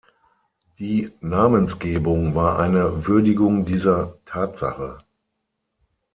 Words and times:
Die 0.79 1.11
Namensgebung 1.19 2.33
war 2.33 2.57
eine 2.57 3.05
Würdigung 3.05 3.65
dieser 3.67 4.17
Tatsache. 4.25 4.97